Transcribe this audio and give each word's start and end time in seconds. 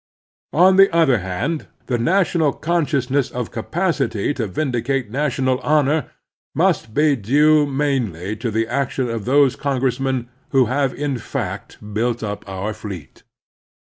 On 0.55 0.77
the 0.77 0.91
other 0.91 1.19
hand,^he 1.19 1.99
national 1.99 2.53
consciousness 2.53 3.29
of 3.29 3.51
capacity 3.51 4.33
to 4.33 4.47
vindicate 4.47 5.11
national 5.11 5.59
hono^must 5.59 6.95
be 6.95 7.15
due 7.15 7.67
mainly 7.67 8.35
to 8.37 8.49
the 8.49 8.67
action 8.67 9.07
of 9.07 9.25
those 9.25 9.55
congressmen 9.55 10.27
who 10.49 10.65
have 10.65 10.95
in 10.95 11.19
fact 11.19 11.77
built 11.93 12.23
up 12.23 12.43
our 12.49 12.73
fleet. 12.73 13.21